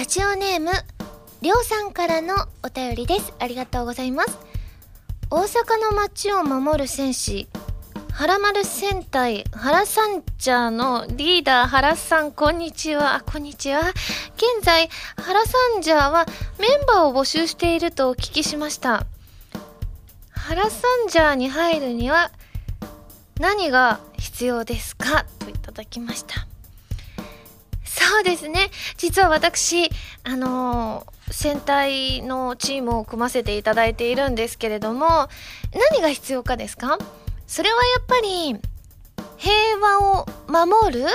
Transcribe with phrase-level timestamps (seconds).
[0.00, 0.70] ラジオネーム
[1.42, 3.34] りょうさんからのお便りです。
[3.38, 4.38] ありがとうございます。
[5.28, 7.48] 大阪の街を守る戦士
[8.10, 13.22] 原丸戦隊原サンジャーのリーダー原さんこんにちは。
[13.30, 13.80] こんにちは。
[13.90, 16.24] 現在原サンジャーは
[16.58, 19.04] メンバーを募集しているとお聞きしました。
[20.30, 22.30] 原サンジャーに入るには
[23.38, 25.26] 何が必要ですか？
[25.40, 26.46] といただきました。
[28.08, 28.70] そうですね。
[28.96, 29.90] 実は私、
[30.24, 35.28] あのー、戦隊のチームを組ませていただいているんですけれども、
[35.92, 36.98] 何が必要かですか？
[37.46, 38.56] それはやっぱり、
[39.36, 41.06] 平和を守る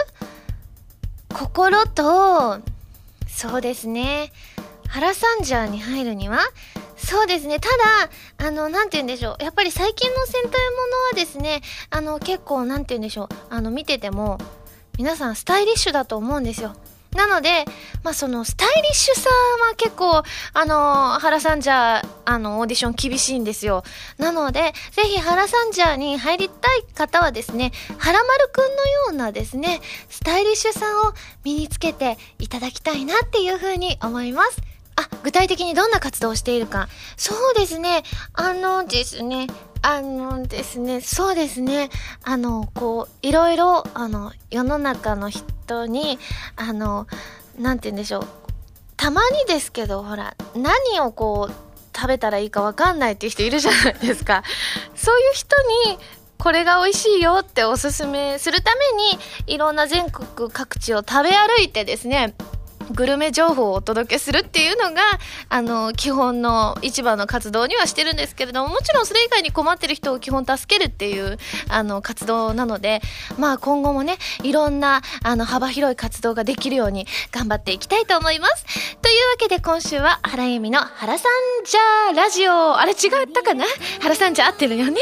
[1.33, 2.59] 心と、
[3.27, 4.31] そうですね。
[4.87, 6.39] 原サンジャーに入るには、
[6.95, 7.59] そうですね。
[7.59, 7.67] た
[8.39, 9.43] だ、あの、なんて言うんでしょう。
[9.43, 10.51] やっぱり最近の戦隊もの
[11.09, 13.29] はですね、あの、結構、なんて言うんでしょう。
[13.49, 14.37] あの、見てても、
[14.97, 16.75] 皆さんスタイリッシュだと思うんですよ。
[17.15, 17.63] なので、
[18.03, 20.21] まあ、そのスタイリッシュさは結構、
[20.53, 23.83] あの、原さんじゃ、あの、オーディション厳しいんですよ。
[24.17, 28.75] なので、ぜひ原さんじゃに入りたい方はですね、原丸くんのよ
[29.11, 31.13] うなですね、スタイリッシュさを
[31.45, 34.74] 身につけていただきたいなっていうふうに思います。
[34.95, 36.87] あ、具体的にどんな活動をしているか。
[37.17, 38.03] そうですね。
[38.33, 39.47] あのですね。
[39.81, 41.91] あのですね、そうですね。
[42.23, 46.17] あの、こう、いろいろ、あの、世の中の人に、
[46.55, 47.05] あの、
[47.59, 48.27] なんて言うんでしょう。
[48.97, 51.53] たまにですけど、ほら、何をこう、
[51.95, 54.43] 食べたらいいかわかんないっていう人いるじゃないですか。
[54.95, 55.55] そういう人
[55.89, 55.99] に、
[56.39, 59.19] これが美味しいよっておすすめするために、
[59.53, 62.33] いろんな全国各地を食べ歩いてですね、
[62.91, 65.01] グルメ情報をお届けするっていうのが、
[65.49, 71.37] あの、基本の市場の活動にはしてるんですけれども、もちろんそれ以外に困ってる人を基本助けるっていう、
[71.69, 73.01] あの、活動なので、
[73.37, 78.65] まあ今後もね、いろんな、あの、幅広い活動ができるように頑張っていきたいと思います。
[79.01, 82.77] というわけで今週は、原由美の原さんじゃラジオ。
[82.77, 83.65] あれ違ったかな？
[84.01, 85.01] 原さんじゃ合ってるよね？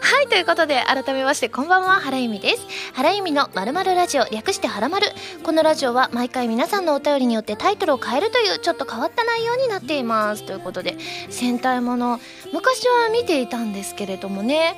[0.00, 2.66] はい、ということで、改めまして、こんばんは、原由美です。
[2.94, 5.08] 原由美のまるまるラジオ、略して原丸。
[5.42, 10.44] このラジオは毎回皆さんのお便りりによってタイトルを変えるというちょっと変わった内容になっています。
[10.44, 10.96] ということで
[11.30, 12.20] 戦隊もの
[12.52, 14.76] 昔は見ていたんですけれどもね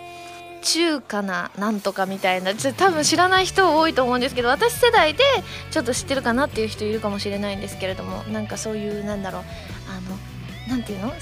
[0.63, 5.23] 中華ななんとかみたいなちょ多分知らない人多いと思うんですけど私世代で
[5.71, 9.43] ちょっと知ってるかなっていう人いるかもしれないんですけれどもなんかそういうなんだろう
[9.91, 10.01] あ
[10.71, 11.13] のなんていうの？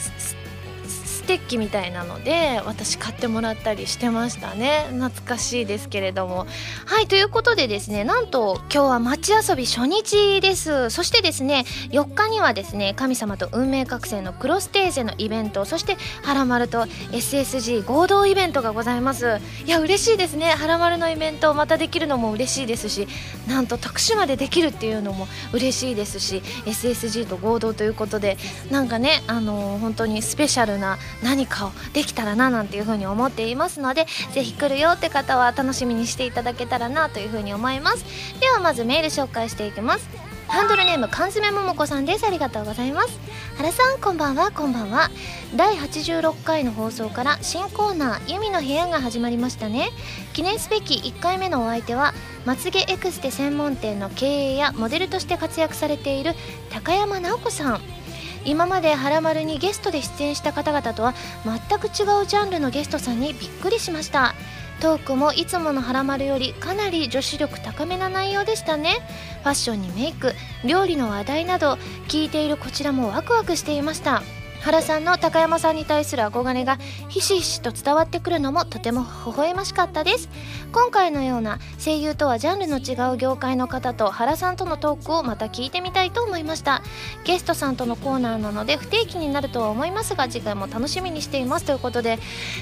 [1.22, 4.86] ステッキみたいなので私買ってもらったりしてましたね。
[4.90, 6.46] 懐かしいですけれども。
[6.84, 10.90] はいということでですねなんと今日は街遊び初日です。
[10.90, 19.38] そしてですね4日にはですね神様と運命覚醒のクロステーゼのイベントそしてはらまると SSG 合同イベントがございます。
[19.64, 20.50] いや嬉しいですね。
[20.50, 23.06] はらまるのイベントまたできるのも嬉しいですし
[23.46, 28.36] なんと徳島でできるっていうのも嬉しいですし SSG と合同ということで
[28.72, 38.04] なんかねあのー、本当にスペシャルな何かをできたらななんていうふうに思っていますのでぜひ来るよって方は楽しみにしていただけたらなというふうに思います。
[38.40, 40.08] ではまずメール紹介していきます。
[40.48, 42.26] ハンドルネーム缶詰桃子さんです。
[42.26, 43.18] ありがとうございます。
[43.56, 45.10] 原さんこんばんはこんばんは。
[45.56, 49.90] 第86回の放送から新コーナー「ユミの部屋」が始まりましたね。
[50.34, 52.12] 記念すべき1回目のお相手は
[52.44, 56.34] まつげエクステ専門店の経営やモデルとして活躍されている
[56.70, 58.01] 高山直子さん。
[58.44, 61.14] 今まで「はらまる」にゲストで出演した方々とは
[61.44, 64.34] 全く違うジャンルのゲストさんにびっくりしました。
[64.80, 68.98] トークもいつもの「はらまる」よりかなり女子力高めな内容でしたね。
[69.42, 74.22] ファッションにメイク料理の話題など聞いているこちらもワクワクしていました。
[74.62, 76.78] 原さんの高山さんに対する憧れが
[77.08, 80.28] ひしひしと伝わってくるのもとても微笑ましかったです。
[80.72, 86.82] 今回のような声優とはジャンルの違う業界の方と原さんとのトークをまた聞いてみたいと思いました。
[87.24, 92.18] ゲストさんとのコーナーなので不定期になるとは思いますが次回も楽しみにしていますということで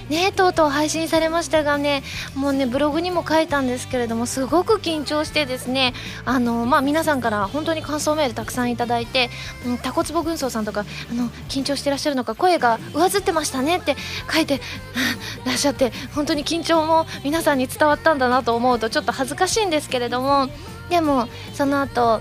[0.09, 2.03] ねとうとう配信されましたがね
[2.35, 5.93] もうねブログにも書いたんですけれどもすごく緊張してですね
[6.25, 9.31] あのまあ皆さんから本当に感想メールたくさんいただいて、
[9.67, 13.97] うん、タコツボ軍曹さんとかあの緊張してらっしゃるのか声が上ずってましたねって
[14.33, 14.61] 書いて
[15.45, 20.49] らっしゃって本当に緊張も皆さんに伝わったんだなと思うとちょっと恥ずかしいんですけれども
[20.89, 22.21] でもその後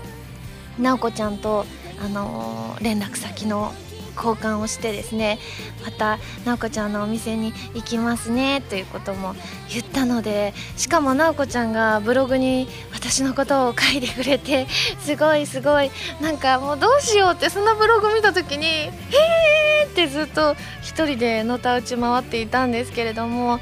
[0.78, 1.66] 直子ちゃんと、
[2.02, 3.72] あのー、連絡先の
[4.20, 5.38] 交換をしてですね
[5.84, 9.34] また直子ちゃんのお店に行きますねということも
[9.72, 14.66] 言ったのでしかも直子ちゃんがブログに私のことを書いてくれて
[15.00, 15.90] すごいすごい
[16.20, 18.90] なんかもうどうしようってそのブログ見た時に「へ
[19.82, 23.60] え!」ってずっと1人でのたうち回っていたんですけれども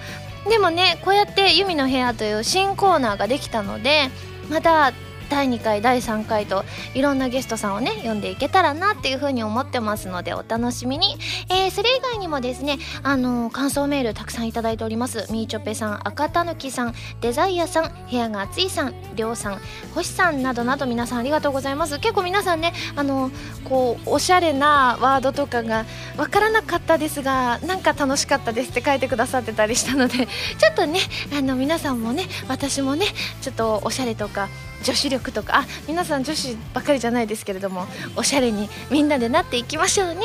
[0.49, 4.11] でもねこうやって「ユミの部屋」という新コーナーができたので
[4.50, 4.93] また
[5.28, 6.64] 第2回第3回と
[6.94, 11.16] いろんなゲストさんをね呼んでいけたらなっていうふうに思ってますのでお楽しみに、
[11.50, 15.26] えー、それ以外にもですねあのー、感想メールたくさんいただいております。
[15.30, 19.60] みーちょぺさん赤たぬきさんデザイアさん部屋が熱いさんりょうさん
[19.94, 21.98] 星さんなどなど皆さんありがとうございます。
[21.98, 25.84] 結構皆さんねあのー、こうおしゃれなワードとかが
[26.16, 31.00] わからなかったですがなんか楽しかったですって書いてくださってたりしたのでちょっとね
[31.36, 33.06] あの皆さんもね私もね
[33.40, 34.48] ちょっとおしゃれとか
[34.84, 37.86] 女子力とかあ皆さん女子ばかりじゃないですけれども
[38.16, 40.20] おしゃれにみんなでなっていきましょうね、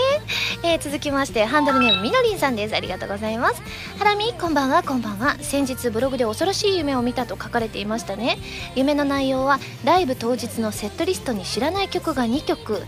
[0.63, 2.75] えー、続きましてハンドルネームみのりんさんです。
[2.75, 3.61] ありがとうございます。
[3.97, 5.35] ハラミこんばんはこんばんは。
[5.39, 8.37] 先日ブログで恐ろしい夢を見たと書かれていましたね。
[8.75, 12.83] 夢の内容はライブ当日のセットリストに知らない曲が2曲。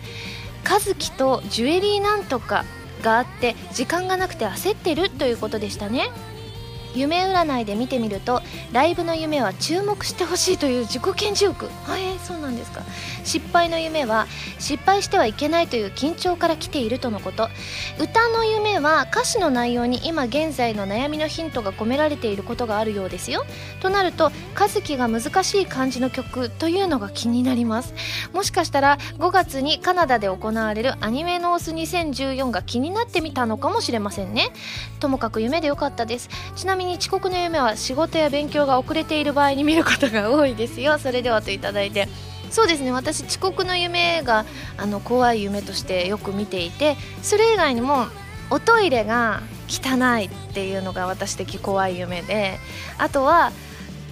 [0.67, 2.65] 和樹とジュエリーなんとか
[3.03, 6.09] があって時間がなくて焦ってるということでしたね。
[6.95, 11.65] 夢占いで見てみるとライブの夢は注目してほしいという自己顕示欲。
[11.83, 12.81] はいそうなんですか。
[13.23, 14.27] 失敗の夢は
[14.59, 17.49] 失敗してはいけないという緊張から来ているとのこと。
[17.99, 23.45] 歌の夢は歌詞の内容に今現在の悩みのヒントが込められていることがあるようですよ。
[23.81, 27.93] となると和樹が難しい感じの曲というのが気になります。
[28.33, 34.49] もしかしたら5月にカナダで行われるアニメノース2014が気になってみたのかもしれませんね。
[34.99, 36.29] ともかく夢でよかったです。
[36.55, 40.97] ちなみにに遅刻の夢は仕事や勉強が遅れている場合に見ることが多いですよ。
[40.99, 42.07] それではといただいて。
[42.51, 42.91] そうですね。
[42.91, 44.45] 私遅刻の夢が
[44.77, 48.05] あの怖い夢としてよく見ていてそれ以外にも
[48.49, 52.59] おトイレが汚いっていうのが私的怖い夢で
[52.97, 53.51] あとは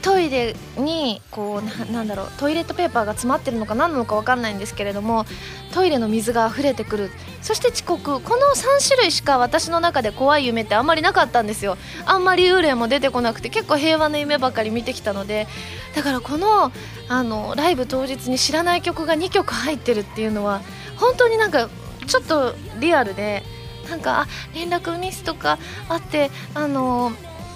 [0.03, 5.25] トイレにこうなんだろうトイレットペーパーが詰まってるのか何なのか分かんないんですけれども
[5.73, 7.11] トイレの水が溢れてくる。
[7.41, 8.21] そして遅刻。
[8.21, 11.77] この3種類しか私の中で怖い夢ってあんまりなかったんですよ。
[12.05, 15.47] あんまり幽霊も出てこなくて結構平和な夢ばかり見てきたので。
[15.95, 16.71] だからこの
[17.07, 20.61] あのライブ当日に知らない曲が2曲入ってるっていうのは
[20.97, 21.69] 本当になんか
[22.07, 23.43] ちょっとリアルで
[23.89, 25.59] なんかあ連絡ミスとか
[25.89, 27.11] あってあの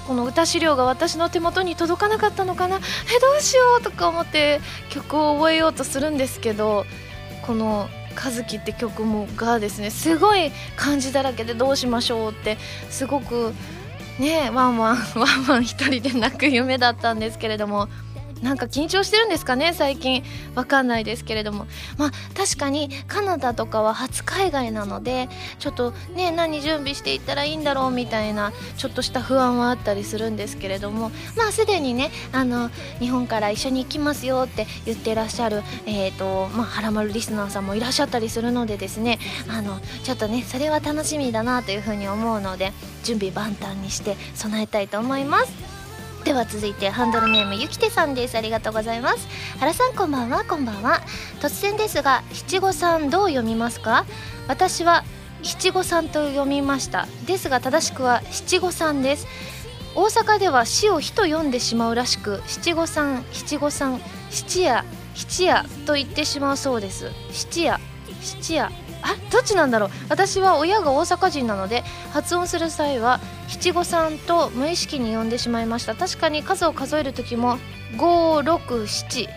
[0.07, 2.77] この歌資料が私の手元に届かなかったのかな？
[2.77, 2.79] え
[3.19, 6.85] どうしようとか思って曲を覚えようとするんですけど
[7.45, 12.57] この「和樹」って曲もがですねすごい漢字だらけでどうしましょうって
[12.89, 13.53] すごく
[14.17, 17.89] ねワンワンワンワン一人で泣く夢だったんですけれども。
[18.41, 20.23] なんか緊張してるんですかね最近。
[20.55, 21.67] わかんないですけれども。
[21.97, 25.29] まあ確かにカナダとかは初海外なので
[25.59, 31.11] ちょっとね何準備していったらいいんだろうみたいなちょっとした不安はあったりするんですけれども。
[31.35, 32.69] まあすでにねあの
[32.99, 39.19] 日本から一緒に行きますよって言ってらっしゃるえっ、ー、とまあはらまるリスナーさんもいらっしゃったりするのでですね。
[39.49, 42.71] あのちょっとねそれは楽しみだなというふうに思うので
[43.03, 45.76] 準備万端にして備えたいと思います。
[46.23, 48.37] では続いてハンドルネームゆきてさんです。
[48.37, 49.27] ありがとうございます。
[49.59, 50.43] 原さんこんばんは。
[50.43, 51.01] こんばんは。
[51.39, 54.05] 突然ですが七五三どう読みますか？
[54.47, 55.03] 私は
[55.41, 57.07] 七五三と読みました。
[57.25, 59.25] ですが正しくは七五三です。
[59.95, 64.85] 大阪では死を火と読んでしまうらしく七五三七五三七夜
[65.15, 67.09] 七夜と言ってしまうそうです。
[67.31, 67.79] 七夜
[68.21, 68.71] 七夜。
[69.01, 69.89] あどっちなんだろう。
[70.09, 75.95] 私は親が大阪人なので発音する際は七五三と無意識に呼んでしまいました。
[75.95, 77.57] 確かに数を数える時も
[77.97, 79.27] 5678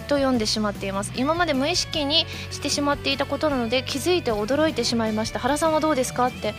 [0.00, 1.12] と読んでしまっています。
[1.14, 5.38] 今まで無意識にしてしまっていたことなので気づいて驚いてしまいました。
[5.38, 6.26] 原さんはどうですか？
[6.26, 6.54] って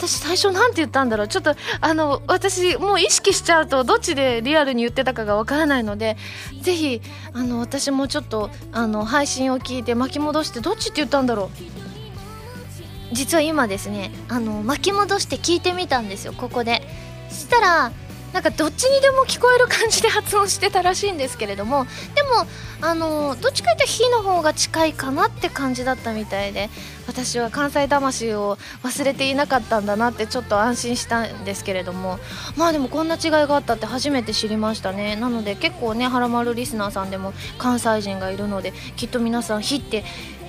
[0.00, 1.28] 私最初なんて言ったんだろう。
[1.28, 6.16] ちょっとあの私もう意識しちゃうとどっちでリアルに言ってたかがわからないので
[6.62, 7.02] ぜひ
[7.34, 13.14] あの私もちょっとあの配信を聞いて巻き戻してどっちって言ったんだろう。
[13.14, 16.82] 実は今ですねあの巻き戻して聞いてみたんですよここで。
[17.28, 17.92] そしたら
[18.32, 22.46] なんかどっちにでも聞こえる感じで発音してたらしいんですけれどもでも
[22.80, 26.70] あのどっちかというと「火」の方が近いかなって感じだったみたいで
[27.06, 32.18] 私は関西魂を忘れていなかったんだなってちょっと安心したんですけれども
[32.56, 35.16] まあでもこんな違いがあったって初めて知りましたね。
[35.16, 40.04] なので結構ねはらまるリスナーさんでも関西人がいるのできっと皆さん「火」って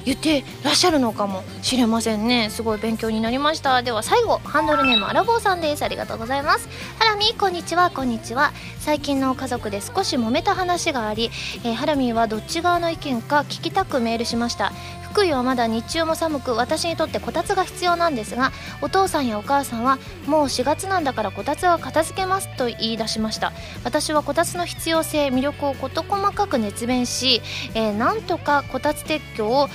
[0.06, 2.50] 言ってらっしゃるのかもしれませんね。
[2.50, 3.84] すごい勉強になりました。
[3.84, 5.84] では最後ハンドルネームアラボーさんです。
[5.84, 6.70] ありがとうございます。
[7.00, 7.90] ハラミこんにちは。
[7.90, 8.52] こんにちは。
[8.80, 11.32] 最近の家族で少し揉めた話があり、
[11.64, 14.72] えー、ハラミはどっち側の意見か聞きたくメールしました。
[15.12, 23.52] 福井はまだ日中も寒く私にとってこたつが必要なんですがお父さんやお母さんはもう4月なんだからこたつは片付けますと言い出しました。
[23.84, 27.42] 私はこたつの必要性魅力を事細かく熱弁し、
[27.74, 29.68] えー、なんとかこたつ撤去を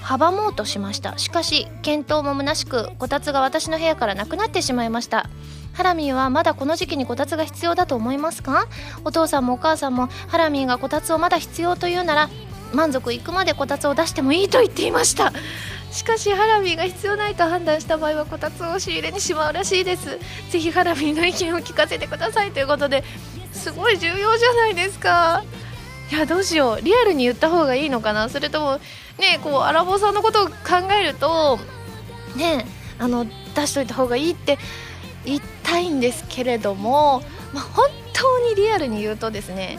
[0.00, 1.18] 阻もうとしました。
[1.18, 5.28] しかし検討も虚しくこたつが私の部屋からなくなってしまいました。
[5.72, 8.68] ハラミーはまだこの時期にこたつが必要だと思いますか？
[9.04, 12.30] お父さんもお母さんもハラミーがこたつをまだ必要というなら
[12.74, 15.32] 満足いくまでこたつを出してもいいと言っていました。
[15.90, 20.18] しかしハラミーが必要ないと判断した場合はこたつを仕入れにしまうらしいです。
[20.50, 23.04] ぜひハラミーの意見を聞かせてくださいということで
[23.52, 25.44] すごい重要じゃないですか。
[26.10, 26.82] いやどうしよう。
[26.82, 28.28] リアルに言った方がいいのかな。
[28.28, 28.80] それとも
[29.18, 30.52] ねこうアラボさんのことを考
[31.00, 31.58] えると
[32.34, 32.66] ね
[32.98, 34.58] あの出しといた方がいいって
[35.24, 39.78] 言いたいんですけれども、まあ、本当にリアルに言うとですね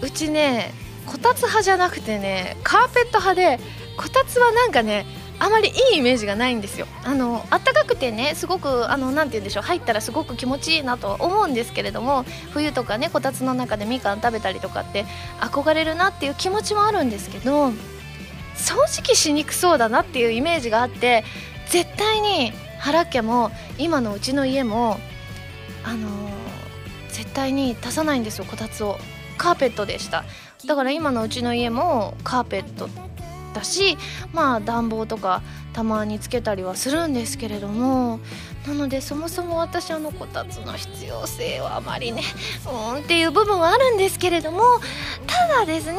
[0.00, 0.72] うちね
[1.06, 3.58] こたつ派じゃなくてねカーペット派で
[3.96, 5.06] こたつはなんかね
[5.38, 6.86] あまりいいイメージがないんですよ。
[7.04, 15.04] あの暖かくてねすごくあのなて言うんでしょう入ったらすごく気持ちいいなとは思うんですけれども冬とかねこたつの中でみかん食べたりとかって
[15.40, 17.70] 憧れるなっていう気持ちもあるんですけど
[18.54, 21.24] 掃除機しにくそうだなっていうイメージがあって
[21.66, 24.98] 絶対に原家も今のうちの家も
[25.84, 26.30] あのー、
[27.08, 28.98] 絶対に足さないんですよこたつを。
[29.38, 30.24] カーペットでした。
[30.66, 32.88] だから今のうちの家もカーペット
[33.54, 33.96] だし
[34.32, 35.42] まあ暖房とか
[35.72, 38.20] たまにつけたりはするんですけれども
[38.66, 42.22] なのでそもそも私あのこたつの必要性はあまりね
[42.94, 44.62] うんっていう部分はあるんですけれども
[45.26, 45.98] ただですね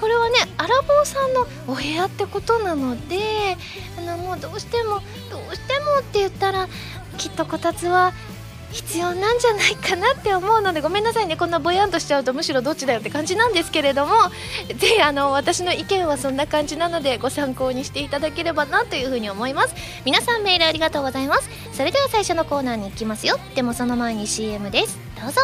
[0.00, 3.56] これはねアラボーさんのお部屋ってことなので
[3.98, 6.68] あのもうどうしてもどうしてもって言ったら
[7.16, 8.12] きっとこたつは
[8.74, 11.36] 必要なんじゃないかなって思うのでごめんなさいね。
[11.36, 14.12] こんなぼやんとしちゃうとむしろどっちだよって感じなんですけれども
[14.76, 19.74] ぜひあの私の意見はそんな感じなのでご参考にしていただければなというふうに思います。
[20.04, 21.48] 皆さんメールありがとうございます。
[21.72, 23.38] それでは最初のコーナーに行きますよ。
[23.54, 24.98] でもその前に CM です。
[25.22, 25.40] どうぞ。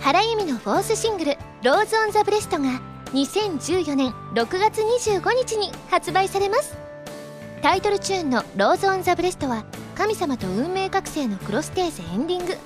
[0.00, 2.80] 原由実のフォースシングル「Rose on the breast」が
[3.12, 6.76] 2014年6月25日に発売されます。
[7.62, 9.64] タイトルチューンの「Rose on the breast」は
[9.94, 12.56] 神様と運命覚醒のクロステーゼエンディング。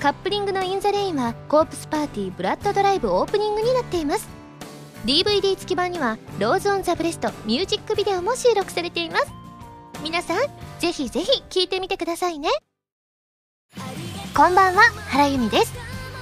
[0.00, 4.26] カップリングの「In the Rain」はコープスパーティーブラッドドライブオープニングになっています。
[5.04, 9.26] DVD 付き版には「Rose on the breast」ミュージックビデオも収録されています。
[10.02, 10.38] 皆さん
[10.78, 12.48] ぜひぜひ聴いてみてくださいね。
[14.34, 15.72] こんばんは原由美です。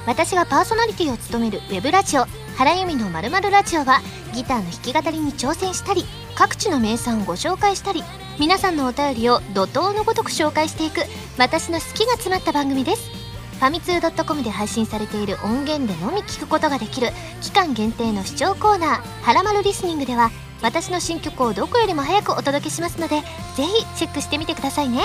[0.06, 2.24] 私がパーソナリティを務めるウェブラジオ
[2.56, 4.00] 原由美のまるまるラジオは
[4.34, 8.02] ギターの弾き語りに挑戦したり各地の名産をご紹介したり
[8.38, 11.00] 皆さんのお便りを怒涛のごとく紹介していく
[11.38, 13.10] 私の好きが詰まった番組です。
[13.58, 17.08] ファミツー .com で配信されている音源でのみ聞くことができる
[17.42, 20.30] 期間限定の視聴コーナー「はらまるリスニング」では
[20.62, 23.22] 私の新曲をどこよりも早くお届けしますので
[23.56, 25.02] ぜひチェックしてみてくださいね。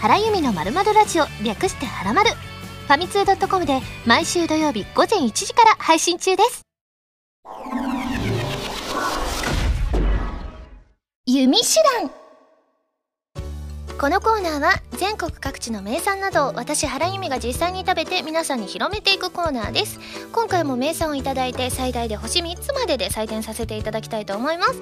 [0.00, 2.30] 原由美のまるまるラジオ略してはらまる。
[2.30, 6.62] ファミツー .com で毎週土曜日午前1時から配信中です。
[11.26, 12.17] 弓手段。
[14.00, 19.98] このコーナーは全国各地の名産などを私原由美が実際に食べて皆さんに広めていくコーナーです。
[20.30, 24.80] 今回も名産をいただいて最大で星3つまでで採点させていただきたいと思います。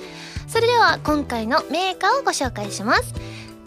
[0.49, 3.15] それでは今回のメーカーをご紹介します。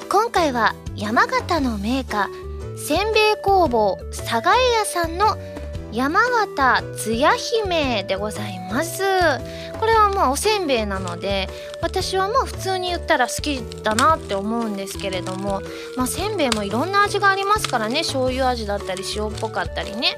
[0.08, 5.36] 今回は山形のメーカーせんべい工房佐賀屋さんの
[5.92, 9.04] 山形つや姫でございます。
[9.80, 11.48] これはまあおせんべいなので
[11.82, 15.62] 私はまあ普通に言ったら好きだなって思うんですけれども
[15.96, 20.16] まあせんべいもいろんな味がありますからね醤油味だったり塩っぽかったりね。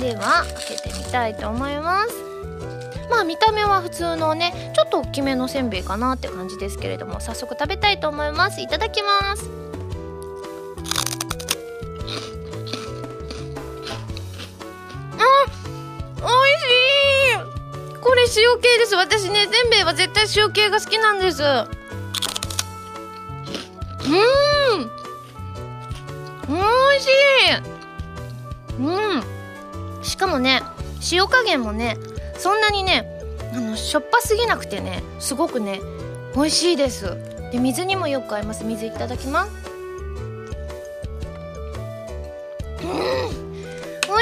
[0.00, 2.14] では開けてみたいと思います。
[3.10, 8.60] まあ見た目は普通のねちょっと大きめのせんべいかなって感じですけれども早速食べたいと思います。
[8.60, 9.71] いただきます。
[16.16, 16.66] 美味し
[17.96, 18.00] い。
[18.00, 18.94] これ塩系です。
[18.94, 21.42] 私ねせんべいは絶対塩系が好きなんです。
[21.42, 21.48] うん。
[26.48, 27.10] おいしい。
[28.80, 28.82] う
[29.18, 29.22] ん。
[30.02, 30.62] しかもね
[31.12, 31.96] 塩加減もね
[32.36, 33.06] そんなにね
[33.54, 35.80] あのしょっぱすぎなくてねすごくね
[36.34, 37.16] 美味しいです。
[37.52, 38.64] で水にもよく合います。
[38.64, 39.61] 水いただきます。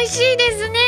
[0.00, 0.78] 美味しいですね。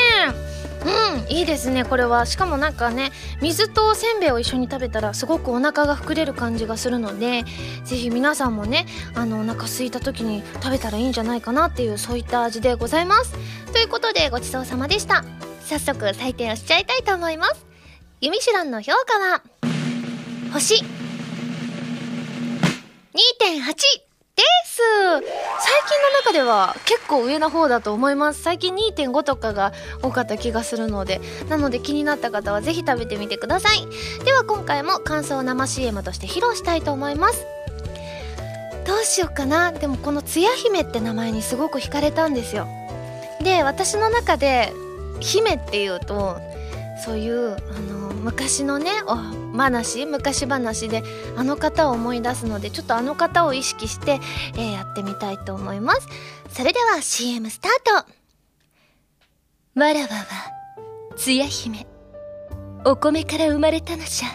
[0.85, 0.89] う
[1.29, 2.25] んいいですねこれは。
[2.25, 7.45] しかもなんかね水とせんべいを一緒に食べたらすごくお腹が膨れる感じがするので
[7.85, 13.35] 是非皆さんもねあのお腹空いた時に食べたらいいんじゃないかなっていうそういった味でございます。
[13.71, 15.27] ということでごちそうさまでした。
[15.67, 17.67] 早速採点をしちゃいたいと思います。
[18.23, 19.43] ユミシュランの評価は
[20.55, 20.77] 星。
[20.77, 20.85] 2.8
[24.37, 24.81] です。
[24.81, 28.43] 最近の中では結構上の方だと思います。
[28.43, 29.73] 最近2.5とかが
[30.03, 31.21] 多かった気がするので。
[31.49, 33.87] なので気になった方は是非食べてみてください。
[34.25, 37.47] では今回も感想を生 CM として披露したいと思います。
[38.87, 39.73] どうしようかな。
[39.73, 42.67] でもこのつや姫って名前にすごく惹かれたんですよ。
[43.43, 44.73] で私の中で
[45.21, 46.41] 姫っていうと
[47.05, 49.17] そういうあの昔のねお
[49.59, 51.03] 話昔話で
[51.37, 54.21] あの方を思い出すのでちょっとあの方を意識して、
[54.55, 56.09] えー、やってみたいと思います。
[56.51, 57.73] それでは CM スター
[59.75, 59.81] ト。
[59.81, 60.53] わらわは
[61.17, 61.87] つや姫。
[62.85, 64.29] お米から生まれたのじゃ。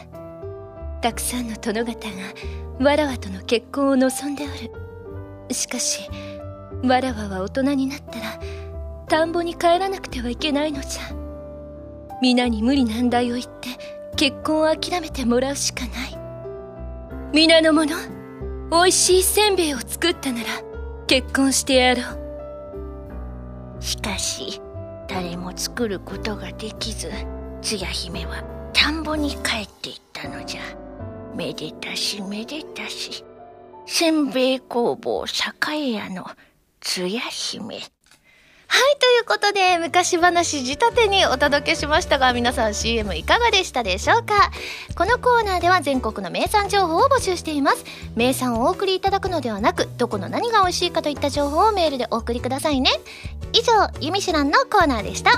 [1.02, 4.48] たくさんの殿方がわらわとの結婚を望んでお
[5.50, 5.54] る。
[5.54, 6.10] しかし
[6.84, 8.40] わらわは大人になったら
[9.08, 11.27] 田んぼに帰らなくてはいけないのじゃ。
[12.22, 13.70] 皆に無理難題を言って
[14.16, 16.18] 結婚を諦めてもらうしかない。
[17.34, 17.96] 皆の者
[18.72, 20.46] 美味しいせんべいを作ったなら
[21.08, 23.82] 結婚してやろう。
[23.82, 24.62] しかし
[25.08, 27.10] 誰も作ることができず
[27.62, 28.44] つや姫は
[28.74, 30.62] 田んぼに帰っていったのじゃ。
[31.36, 33.24] めでたしめでたし。
[33.86, 35.26] せんべい工房
[35.72, 36.26] 栄屋の
[36.82, 37.80] つや姫。
[38.70, 44.52] はい、ということで、昔話仕立てにお届けしましたが、皆さん CM いかがでしたでしょうか？
[44.96, 47.86] このコーナーでは全国の名産情報を募集しています。
[48.16, 52.92] 名産をお送りいただくのではなく、どこの何が美味しいかといった情報をメールでお送りくださいね。
[53.54, 55.32] 以上、ゆみしらんのコーナーでした。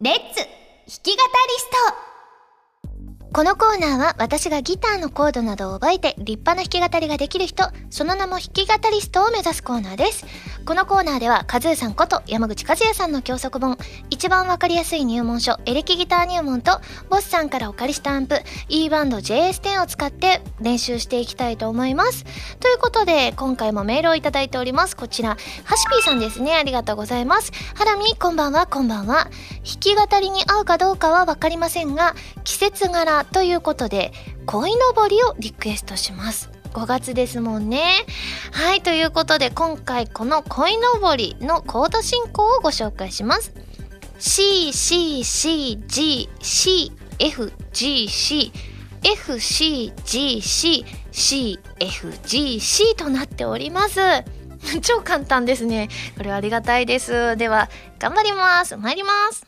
[0.00, 0.46] レッツ弾
[1.02, 1.24] き語り
[1.58, 2.03] スト
[3.34, 10.24] このコーナーは私がギターのコードなどを覚えて立派な弾き語りができる人、その名も弾き語りストを目指すコーナーです。
[10.64, 13.76] このコーナーでは、カズーさんこと山口和也さんの教則本、
[14.08, 16.80] 一番わかりやすい入門書、エレキギター入門と、
[17.10, 18.40] ボスさんからお借りしたアンプ、
[18.70, 22.24] E バンド JS10 を使って練習していきたいと思います。
[22.60, 24.96] ということで、今回もメールをいただいております。
[24.96, 26.54] こちら、ハシピーさんですね。
[26.54, 27.52] ありがとうございます。
[27.74, 29.28] ハラミ、こんばんは、こんばんは。
[29.70, 34.14] 弾き語りに合うかどうかはわかりませんが、季節柄ということで、
[34.46, 36.53] 鯉のぼりをリクエストします。
[36.74, 38.04] 5月ですもんね。
[38.52, 43.54] はい、ということで今回この鯉のぼりのコード進行をご紹介します。
[44.18, 48.52] C, C, C, G, C, F, G, C,
[49.04, 54.00] F, C, G, C, C, F, G, C となっております。
[54.82, 55.88] 超簡単ですね。
[56.16, 57.36] これはありがたいです。
[57.36, 57.68] では、
[57.98, 58.76] 頑張ります。
[58.76, 59.46] 参ります。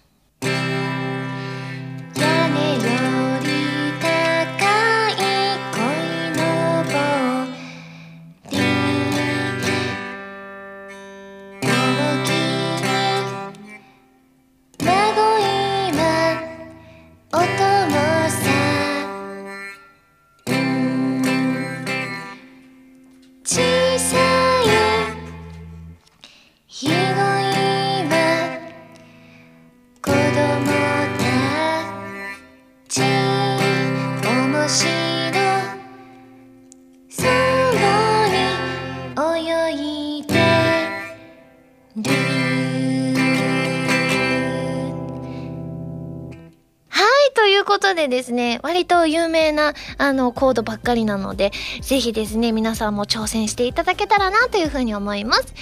[48.86, 55.54] と有名なあのコードばっかりなので、ぜひですね、皆さんも挑戦していただけたらなというふうに思います。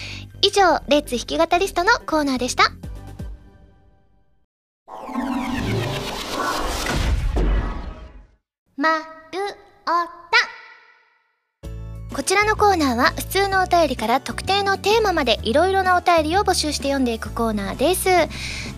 [0.43, 2.65] 以上、レッツ弾き語リストのコーナーでした。
[8.77, 9.05] まる
[9.87, 10.24] おた
[12.15, 18.09] こちらのコーナーは普通のお便りから特定のテーマまでいろいろなお便りを募集して読んでいくコーナーです。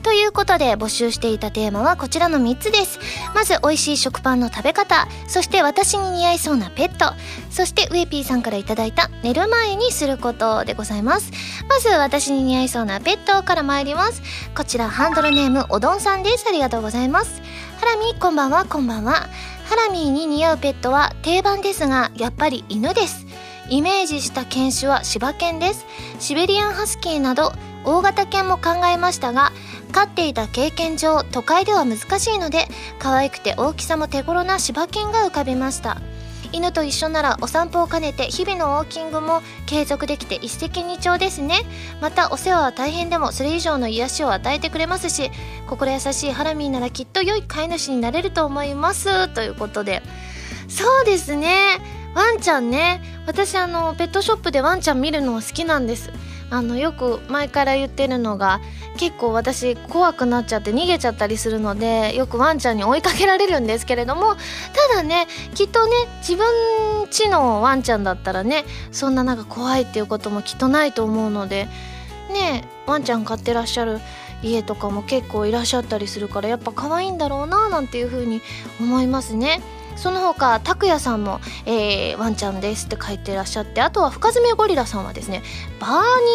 [0.03, 2.99] ということで募集していたテーマはこちらの3つです。
[3.35, 7.13] まず美味しい食パンの食べ方、そして私に似合いそうなペット、
[7.51, 11.31] そしてウエピーさんから頂いた寝る前にすることでございます。
[11.69, 14.23] まず私に似合いそうなペットから参ります。
[14.57, 16.47] こちらハンドルネームおどんさんです。
[16.49, 17.43] ありがとうございます。
[17.81, 19.29] ハラミこんばんはこんばんは。
[19.67, 23.27] ハラミーに似合うペットは定番ですがやっぱり犬です。
[23.69, 25.87] イメージした犬種は柴犬です
[26.21, 27.53] シベリアンハスキーなど
[27.85, 29.53] 大型犬も考えましたが
[29.93, 32.67] 飼っていた経験上都会では難しいので
[32.99, 36.01] 可愛くて大きさも手頃な柴犬が浮かびました
[36.53, 41.63] 犬と一緒ならお散歩を兼ねて日々のウォーキングも継続できて一石二鳥ですね。
[42.01, 45.31] またお世話は大変でもそれ以上の癒しを与えてくれますし
[45.67, 49.29] 心優しいハラミーならきっと良い飼い主になれると思います。
[49.29, 50.03] ということで。
[50.69, 51.79] そうですね。
[52.15, 53.03] ワンちゃんね。
[53.27, 56.11] 私あのペットショップでワンちゃん見るの好きなんです。
[56.51, 58.61] あのよく前から言ってるのが
[58.97, 66.47] 結構私怖くなっちゃって逃げちゃったりするのでよくワンちゃんに追いかけられるんですけれどもただねきっとね自分
[67.11, 71.69] ちのワンちゃんだったらねそんななんか怖いっていうこともきっとないと思うので
[72.33, 74.01] ねワンちゃん飼ってらっしゃる
[74.43, 78.41] 家とかも結構いらっしゃったりするからやっぱ可愛いんだろうななんていう風に
[78.81, 79.61] 思いますね。
[79.97, 85.43] その他拓也さんも、えー、ワンちゃんですって書いてらっしゃってあとは深爪ゴリラさんはですね
[85.81, 85.91] バー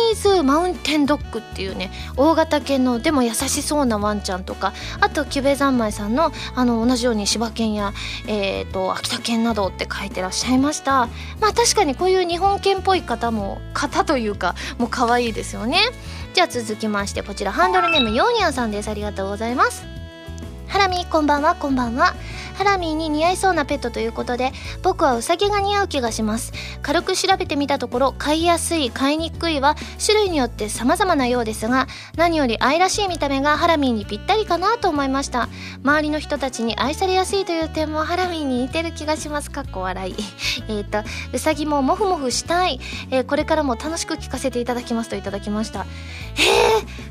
[0.09, 7.93] ニーズマウンテンドッグっていうね大型犬のでも優しそうなワンちゃんとかあとキュベ三昧さんのあの同じように柴犬や、
[8.27, 11.07] えーと、秋田犬などって書いてらっしゃいました。
[11.39, 15.79] まあ確かにこういう日本犬っぽい方も方というかもう可愛いですよね。
[16.33, 18.89] じゃあ続きましてこちらハンドルネームヨーニャンさんです。
[18.89, 19.85] ありがとうございます。
[20.67, 22.13] ハラミこんばんはこんばんは。
[22.61, 24.51] ハラミーに似合いそうなペットということで
[24.83, 26.53] 僕はウサギが似合う気がします。
[26.83, 35.49] 軽く調べてみたところ飼いやすい飼いにくいは種類によって様々なようですが何より愛らしい見た目がハラミーにぴったりかなと思いました。
[35.83, 39.49] 周りの人たちに愛されやすいという点もハラミーに似てる気がします。
[39.49, 40.15] かっこ笑い。
[40.69, 40.99] えっと
[41.33, 45.79] ウサギもモフモフしたい、えー、これからも楽しく聞かせていただきますといただきました。
[45.79, 45.85] へ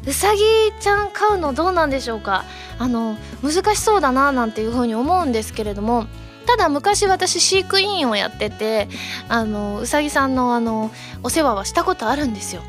[0.04, 0.40] えウサギ
[0.78, 2.44] ちゃん飼うのどうなんでしょうか？
[2.78, 5.39] あの難しそうだななんていうふうに思うんです。
[5.40, 6.06] ですけれども
[6.46, 8.88] ただ昔私飼育員をやってて
[9.28, 10.90] あのうさぎさんのあの
[11.22, 12.62] お世話はしたことあるんですよ。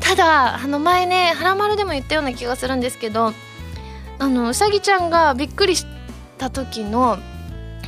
[0.00, 3.32] ただあの前ね「はらまる」でも言ったような気がするんですけど
[4.18, 5.86] あのうさぎちゃんがびっくりし
[6.38, 7.18] た時の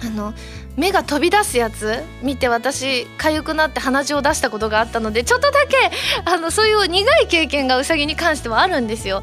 [0.04, 0.34] あの
[0.76, 2.02] 目が飛び出すやつ？
[2.22, 5.76] 見て私痒くなって鼻血を出したことがあったのでちょっとだけ
[6.24, 9.22] あのそういう苦い経験がウサギに関してはあるんですよ。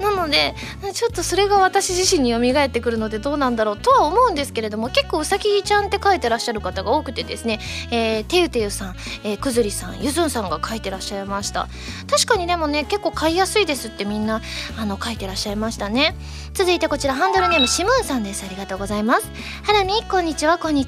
[0.00, 0.54] なので
[0.92, 11.68] ちょっとそれが私自身に蘇ってくるのでどうなんだろうとは思うんですけれども結構うさぎちゃんって書いてらっしゃる方が多くてですね、えー、てゆてゆさん、えー、くずりさんゆずんさんが書いてらっしゃいました。
[12.10, 14.40] 確かにでもね結構飼いやすいですってみんな
[14.76, 16.16] あの書いてらっしゃいましたね。
[16.54, 18.44] 続いてこちらハンドルネームシムーンさんです。
[18.44, 19.30] ありがとうございます。
[19.62, 20.87] ハラミこんにちはこんにちは。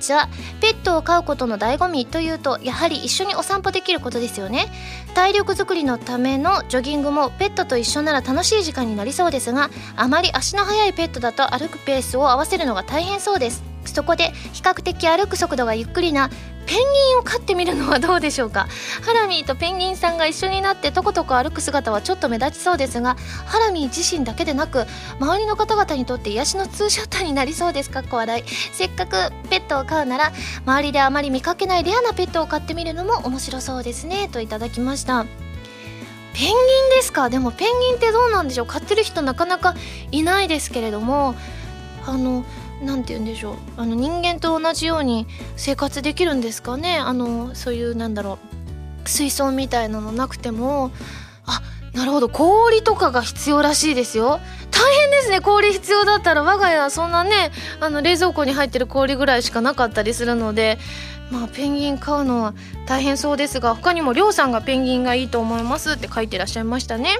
[0.60, 4.66] ペットを飼うことの醍醐味というとやはり一緒にお散歩できることですよね。
[5.14, 13.62] 体力づくりのためのジョギングもペットと一緒なら楽しい時間になりそうですがあまり足の速いペットだと歩くペースを合わせるのが大変そうです。
[13.86, 16.30] そこで比較的歩く速度がゆっくりな
[16.70, 16.84] ペンギ
[17.16, 18.68] ンを飼ってみるのはどうでしょうか？
[19.04, 24.86] ハラミーとペンギンさんが一緒になってとことこ歩く姿はちょっと目立ちそうですがハラミー自身だけでなく
[25.18, 28.00] 周りの方々にとって癒しのツーショットになりそうですか？
[28.00, 30.30] っこ笑いせっかくペットを飼うなら
[30.64, 34.28] 周りであまり見かけないレアなペットを飼ってみるのも面白そうですね。
[34.28, 35.24] といただきました。
[35.24, 36.54] ペンギン
[36.94, 37.30] ですか？
[37.30, 38.66] でもペンギンってどうなんでしょう？
[38.66, 39.74] 飼ってる人なかなか
[40.12, 41.34] いないですけれども
[42.06, 42.44] あの
[42.82, 43.54] 何て言うんでしょう。
[43.76, 46.98] あの人間と同じように生活できるんですかね。
[46.98, 48.38] あのそういうなんだろ
[49.04, 49.08] う。
[49.08, 50.90] 水槽みたいなのなくても。
[51.46, 51.62] あ
[51.94, 52.28] なるほど。
[52.28, 54.40] 氷とかが必要らしいですよ。
[54.70, 55.40] 大変ですね。
[55.40, 56.42] 氷必要だったら。
[56.42, 60.78] 我が家はそんなねあの冷蔵庫に入ってる氷ぐらいしかなかったりするので。
[61.30, 62.54] まあペンギン飼うのは
[62.86, 67.18] 大変そうですが他にもりょうさんがペンギンがいいと思いますって書いてらっしゃいましたね。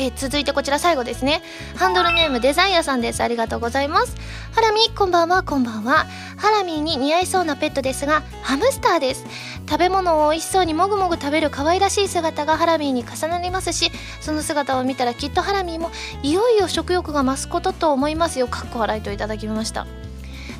[0.00, 1.42] え、続いてこちら最後ですね。
[1.76, 3.22] ハンドルネームデザイアさんです。
[3.22, 4.16] ありがとうございます。
[4.52, 6.06] ハラミこんばんはこんばんは。
[6.36, 9.24] ハラミーに似合いそうなペットですがハムスターです。
[9.68, 15.90] 食べ物を美味しそうにもぐもぐ食べる可愛らしい姿がハラミーに重なりますしその姿を見たらきっとハラミーも
[16.22, 18.46] いよいよ食欲が増すことと思いますよ。
[18.46, 19.86] かっこ笑いといただきました。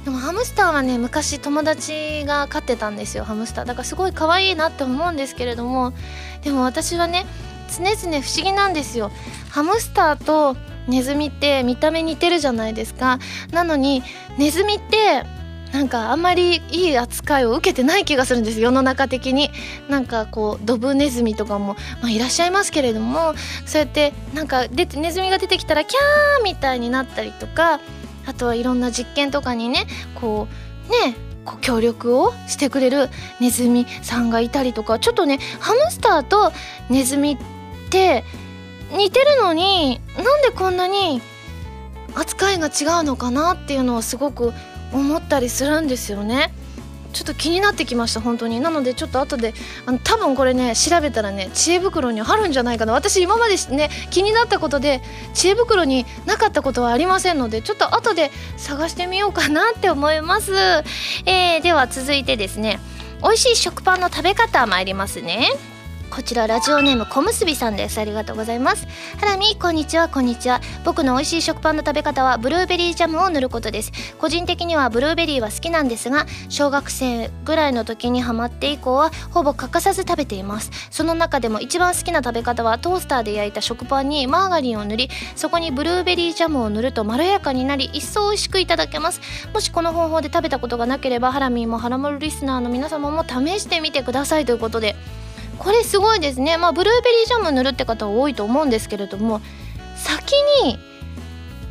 [0.05, 3.65] でもハムスターはね昔友達が飼ってたんですよハムスター。
[3.67, 5.93] だからすごい可愛いなって思うんですけれども
[6.43, 7.25] でも私はね
[7.69, 9.11] 常々不思議なんですよ。
[9.51, 10.57] ハムスターと
[10.89, 13.19] ネズミって見た目似てるじゃないですか。
[13.53, 14.03] なのに
[14.39, 15.25] ネズミって
[15.73, 19.51] なんかあんまりいい扱いを受けてない気がするんです世の中的に。
[19.89, 23.35] なんかこうドブネズミとかも、まあ、いらっしゃいますけれども
[23.67, 27.81] そうやってなんか出てネズミが出てきたらキャーみたいになったりとか
[28.27, 30.49] あとはいろんな実験とかにねこ
[30.89, 31.17] うね
[31.61, 33.09] 協力をしてくれる
[33.41, 36.53] ネズミさんがいたりとかちょっとねハムスターと
[36.91, 37.58] ネズミって
[37.91, 41.21] 似てるのになんでこんなに
[42.15, 44.53] 扱いが違うのかなっていうのをすごく
[44.93, 46.53] 思ったりするんですよね。
[47.13, 48.61] ちょっと気になってきました本当に。
[48.61, 49.55] なのでちょっと後で
[49.87, 52.93] あの多分これね調べたらね知恵袋にあるんじゃないかな。
[52.93, 55.01] 私今までね気になったことで
[55.35, 60.53] 知恵袋になかったことはありませんのでちょっと後で探してみようかなって思います、
[61.25, 62.79] えー、では続いてですね。
[63.23, 65.51] 美味しい食パンの食べ方参りますね。
[66.11, 67.99] こちらラジオネーム小むすびさんです。
[68.01, 68.87] ありがとうございます。
[69.19, 70.61] ハラミこんにちはこんにちは。
[70.85, 73.93] 僕の美味しい食パンの食べ方はブルーベリージャムを塗ることです。
[74.19, 80.71] 個人的にはブルーベリーは好きなんですが小学生ぐらいの時にハマって以降はほぼ欠かさず食べています。
[80.91, 89.21] その中でも一番好きな食べ方はトースターで焼いた食パンにマーガリンを塗りそこにブルーベリージャムを塗るとまろやかになり一層美味しくいただけます。
[89.53, 94.97] もしこの方法で食べたことがなければハラミーもハラモルリスナーの皆様も試してみてくださいということで。
[95.59, 96.57] これすごいですね。
[96.57, 99.41] まあブルーベリージャム塗るって方多いと思うんですけれども
[99.97, 100.33] 先
[100.65, 100.79] に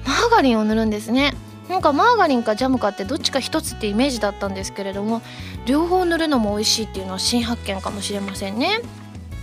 [0.06, 1.34] マーガリンを塗るんですね。
[1.70, 5.22] なんかマーガリンかジャムかってどっちか一つってイメージだったんですけれども
[5.66, 8.80] 両方塗るのも美味しいっていうのは新発見かもしれませんね。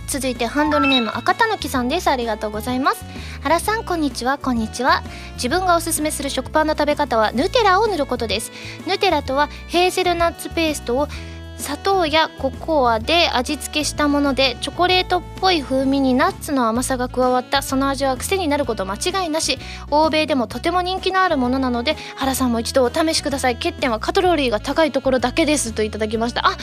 [0.07, 2.07] 続いてハンドルネーム赤たぬきさんです。
[2.07, 3.03] ありがとうございます。
[3.41, 4.37] 原さんこんにちは。
[4.37, 5.03] こんにちは。
[5.35, 8.51] 自分がおすすめする食パンの食べ方はヌテラを塗ることです。
[8.87, 11.07] ヌテラとはヘーゼルナッツペーストを
[11.57, 19.57] 砂糖やココアで味付けしたものでチョコレートっぽい風味にナッツの甘さが加わったその味は癖になること間違いなし。
[19.89, 23.55] 欧米でもとても人気のあるものなので原さんも一度お試しください。
[23.55, 25.71] 欠点はカトロリーが高いところだけです。
[25.73, 26.45] といただきました。
[26.45, 26.61] あなる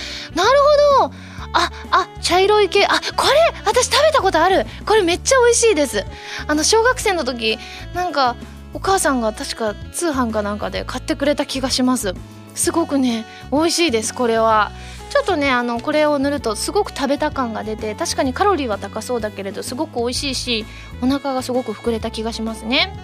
[1.00, 1.14] ほど。
[1.54, 2.86] ああ茶色い系。
[2.86, 3.32] あこれ
[3.64, 4.66] 私食べたことある。
[4.86, 6.04] これめっちゃ美味しいです。
[6.46, 7.58] あの小学生の時
[7.94, 8.36] なんか
[8.74, 12.14] お母さんが確か通販かなんかで買ってくれた気がします。
[12.54, 14.72] すごくね美味しいですこれは。
[15.10, 20.64] ちょっとねあのこれを塗るとすごく食べた感が出て確かにカロリーは高そうだけれどすごく美味しいし
[21.02, 22.94] お腹がすごく膨れた気がしますね。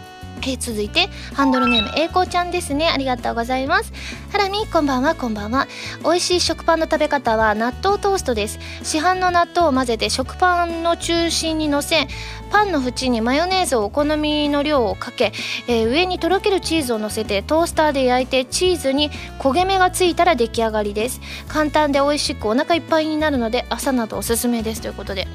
[0.43, 2.89] えー、続いてハンドルネーム栄光ちゃんですね。
[2.89, 3.93] ありがとうございます。
[4.31, 5.67] ハラミこんばんはこんばんは。
[6.03, 8.59] 美味しい食パンの食べ方は納豆トーストです。
[8.83, 12.07] 市販の納豆を混ぜて食パンの中心にのせ
[12.51, 15.33] パンの縁にマヨネーズをお好みの量をかけ、
[15.67, 21.21] えー、上にとろけるチーズをのせてトースターで焼いてチーズに焦げ目がついたら出来上がりです。
[21.49, 24.81] 簡単で美味しくお腹いっぱいになるので朝などおすすめです。
[24.81, 25.27] ということで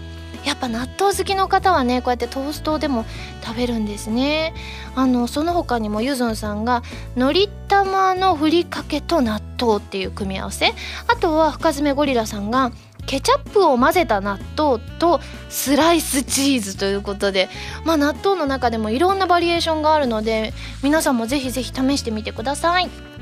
[0.45, 3.05] やっぱ納豆好きの方はねこうやってトーストでも
[3.43, 4.53] 食べるんですね。
[4.95, 6.83] あのその他にもゆずんさんが
[7.15, 10.73] のり玉のふりかけと納豆っていう組み合わせ。
[11.07, 12.71] あとは深爪ゴリラさんが
[13.05, 17.49] ケチャップを混ぜた納豆とスライスチーズということで、
[17.85, 20.53] まあ、納豆の中でもいろんなバリエーションがあるので
[20.83, 23.12] 皆さんもぜひぜひ試してみてください。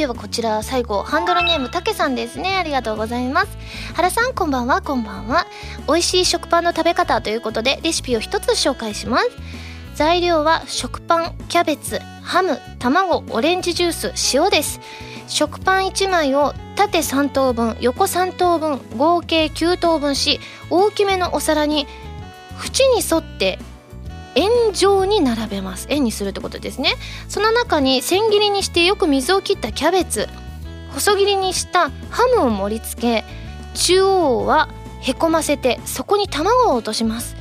[0.00, 2.56] ではこちら最後ハンドルネームたけさんですね。
[2.56, 3.58] ありがとうございます。
[3.94, 5.44] 原さんこんばんはこんばんは。
[5.88, 9.28] 美味しい食パンの食べ方ということでレシピを一つ紹介します。
[9.94, 14.80] 材料は食パンキャベツハム卵オレンジジュース塩です。
[15.26, 21.86] 食パン1枚を縦3等分横3等分合計9等分し大きめのお皿に
[22.64, 23.58] 縁に沿って
[24.34, 25.86] 円状に並べます。
[25.90, 26.94] 円にするってことですね。
[27.28, 30.28] その中に千切りにしてよく水を切ったキャベツ
[30.90, 33.24] 細切りにしたハムを盛り付け
[33.74, 34.68] 中央は
[35.00, 37.36] へこませてそこに卵を落とします。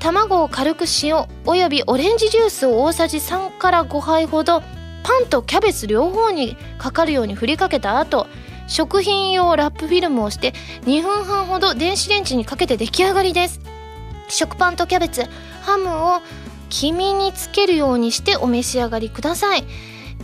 [0.00, 4.60] 卵を軽く塩およびオレンジジュースを大さじ3から5杯ほど
[5.04, 8.26] パンとキャベツ両方にかかるように振りかけた後
[8.66, 10.54] 食品用ラップフィルムをして
[10.86, 13.60] 2分半ほど電子レンジにかけて出来上がりです。
[14.28, 15.24] 食パンとキャベツ
[15.62, 16.20] ハムを
[16.68, 19.64] 黄身につけるようにしてお召し上がりください。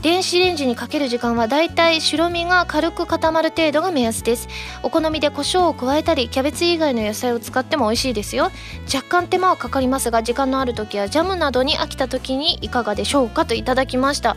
[0.03, 4.49] 電子レンジにかける時間はだいたい白身が軽く固まる程度が目安です。
[4.85, 8.53] お好みで胡椒を加えたりキャベツ以外の野菜を使っても美味しいですよ。
[8.95, 14.37] 若干手間はかかりますが時間のある時はジャムなどに飽きた時にいかがでしょうかといただきました。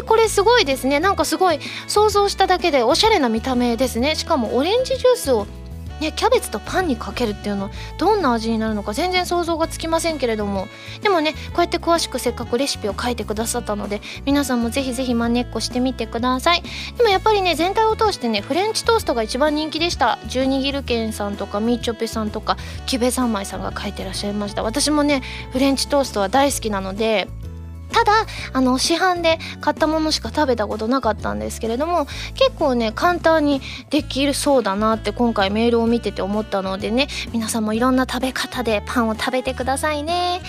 [0.00, 1.00] えこれすごいですね。
[1.00, 4.14] なんかすごい想像しただけでおしゃれな見た目ですね。
[4.14, 5.48] しかもオレンジジュースを
[6.00, 10.68] ね、キャベツとパンにかけるっていうのどんな味になるのか全然想像がつきませんけれども。
[11.02, 16.62] でもねこうやって詳しくせっかくレシピを書いてくださったので皆さんもぜひぜひまねっこしてみてください。
[16.96, 20.18] でもやっぱりね全体を通してねフレンチトーストが一番人気でした。
[20.26, 22.56] 十二ギルケンさんとかミーチョペさんとか
[22.86, 24.62] キュベ三昧さんが書いてらっしゃいました。
[24.62, 27.28] 私もねフレンチトーストは大好きなので
[27.92, 28.12] ただ
[28.52, 40.40] あの市販で買ったものしか食べたことなかったんですけれども結構ね簡単にできるそうだなって今回メールを見てて思ったのでね皆さんもいろんな食べ方でパンを食べてくださいね、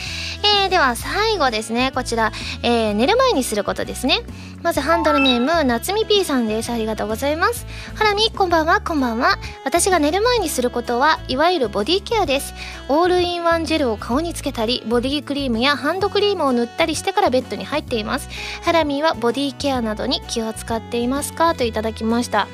[0.64, 2.32] えー、では最後ですねこちら、
[2.64, 4.20] えー、寝る前にすることですね。
[4.62, 6.70] まずハンドルネーム夏み P さんです。
[6.70, 7.66] ありがとうございます。
[7.96, 9.38] ハラミこんばんはこんばんは。
[9.64, 12.54] 私が寝る前にすることはいわゆるボディケアです。
[12.90, 18.30] オールインワンジェルを顔につけたりボディクリームやハンドクリームを塗ったりしてからベッドに入っています。
[18.64, 21.56] ハラミはボディケアなどに気を使っていますか？
[21.56, 22.48] といただきました。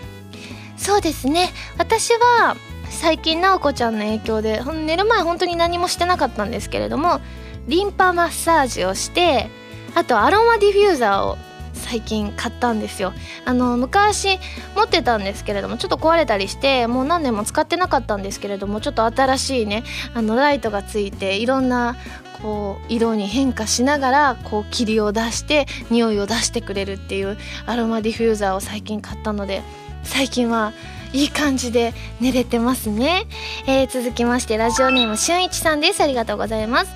[0.77, 1.49] そうですね。
[1.77, 2.55] 私は
[2.89, 7.19] 最近なおこちゃんの影響で寝る前本当に何もしてなかったんですけれども
[7.67, 9.49] リンパマッサージをして
[9.95, 11.37] あとアロマディフューザーを
[11.85, 13.13] 最近買ったんですよ。
[13.45, 14.39] あの昔
[14.75, 19.83] 持ってたんですけれどもちょっと壊れたりしてもう何年も使ってなかったんですけれどもちょっと新しいね
[20.15, 21.95] あのライトがついていろんな
[22.41, 29.61] こう色に変化しながらこう霧を出して匂いを出してくれるっていうアロマディフューザーを最近買ったので
[30.03, 30.73] 最近は
[31.13, 33.25] いい感じで寝れてますね、
[33.67, 36.01] えー、続きましてラジオネームしゅんいちさんです。
[36.01, 36.91] ありがとうございます。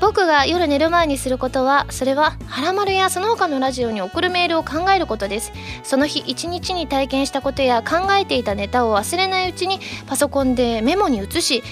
[0.00, 5.52] 僕が夜寝る前にすることはそれは「はらまる」やその他のラジオに送るメールを考えることです。
[5.82, 11.62] その日一日に体験したことや考えていたネタを忘れないうちにパソコンでメモに移し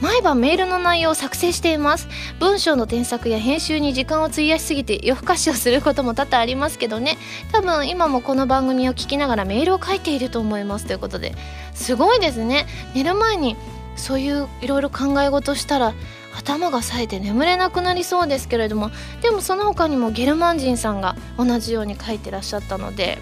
[0.00, 2.08] 毎晩メールの内容を作成しています。
[2.38, 7.18] 文章の添削や編集に時間を費やしすぎて夜更かしをすることも多々ありますけどね。
[7.52, 10.86] 多分今もこの番組を聞きながらメールを書いていると思います。
[10.86, 11.34] ということで
[11.74, 12.66] すごいですね。
[12.94, 13.56] 寝る前に
[13.96, 15.92] そういういろいろ考え事したら
[16.36, 18.90] 頭が冴えて眠れなくなりそうですけれども
[19.22, 23.18] でもその他にもゲルマン人さんが同じように書いてらっしゃったので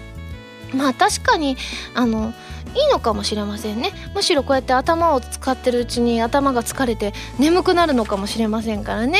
[0.73, 1.57] まあ確かに
[1.95, 2.33] あの
[2.75, 3.91] いいのかもしれませんね。
[4.13, 9.17] むしろこうやって頭を使ってるうちに頭が疲れて眠くなるのかもしれませんからね。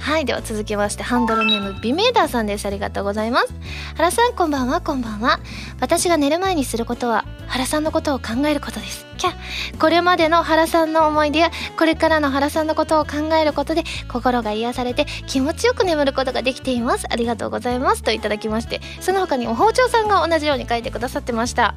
[0.00, 2.66] はいでは続きましてハンドルネームビメーダーさんです。
[2.66, 3.54] ありがとうございます。
[3.96, 5.38] 原さんこんばんはこんばんは。
[5.80, 9.06] 私が寝る前にすることは原さんのことを考えることです。
[9.18, 9.32] キャ
[9.78, 17.06] これまでの原さんの思い出やこれからの原さんのことを考えることで心が癒されて気持ちよく眠ることができています。
[17.10, 18.02] ありがとうございます。
[18.04, 21.62] といただきましてその他にお包丁さんが同じように書いてくださってました。
[21.62, 21.74] は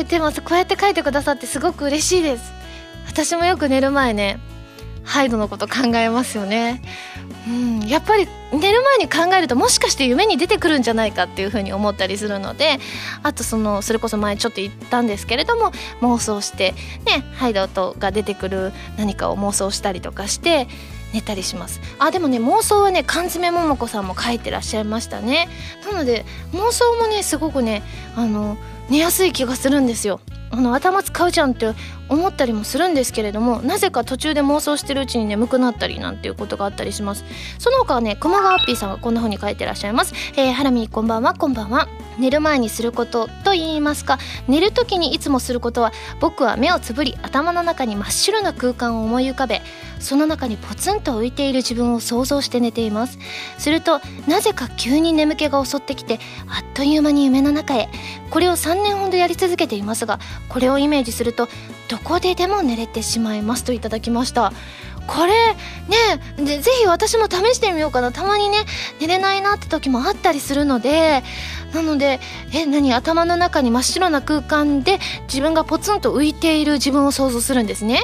[0.00, 2.52] あ、でもこうやって書いてくださってすごく嬉しいです。
[3.06, 4.38] 私もよく寝る前ね
[5.04, 6.82] ハイドのこと考えますよね。
[7.46, 7.80] うん。
[7.86, 12.78] やっぱり寝る前に考えるともしかして夢に出てくるんじゃないかっていうふうに思ったりするので
[13.22, 16.72] あとそのそれこそ前ちょっと言ったんですけれども妄想して
[17.06, 20.68] ねハイドとが出てくる何かを妄想したりとかして
[21.12, 21.80] 寝たりします。
[21.98, 25.48] あでもね妄想はね缶詰桃子さんも書いてらっしゃいましたね。
[25.84, 27.82] なので妄想もねすごくね
[28.16, 28.56] あの
[28.90, 30.20] 寝やすい気がするんですよ。
[30.50, 31.74] あの頭使うじゃんって
[32.08, 37.24] 思ったりもするんですけれどもなぜか途中で妄想してるうちに眠くなったりなんていうことがあったりします。
[37.58, 40.14] その他はね熊川アッピーさんはこんな風に書いてらっしゃいます。
[40.36, 41.88] えー、ハラミこんばんはこんばんは。
[42.18, 49.62] 寝る前にすることと言いますか寝る時にいつもすることは僕は目をつぶり頭の中に真っ白な空間を思い浮かべ
[50.04, 53.18] その中にポツンと浮いている自分を想像して寝ています。
[53.58, 57.88] するとなぜか急に眠気が襲ってきてあっという間に夢の中へ。
[58.30, 61.48] これを3年ほどやり続けていますがこれをイメージすると
[61.88, 64.52] どこででも寝れてしまいますといただきました。
[65.06, 65.32] これ
[65.88, 68.12] ねぜひ私も試してみようかな。
[68.12, 68.64] たまにね
[69.00, 71.22] 寝れないなって時もあったりするので
[71.74, 72.20] なので
[72.52, 78.00] え何頭の中に真っ白な空間で自分がポツンと浮いている自分を想像するんですね。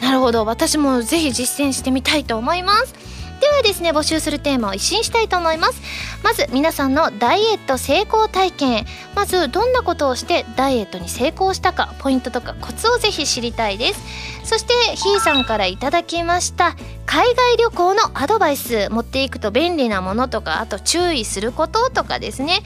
[0.00, 0.44] なるほど。
[0.44, 2.94] 私もぜひ実践してみたいと思います。
[3.40, 5.80] ではですね募集するテーマを一新したいと思います。
[6.22, 8.84] まず皆さんのダイエット成功体験。
[9.14, 14.00] まずどんなことをしてダイエットに成功したかポイントとかコツをぜひ知りたいです。
[14.48, 22.46] そしてひーさんからいただきました海外旅行のアドバイス持っていくと便利なものとかあと注意することとかですね。
[22.46, 22.62] ね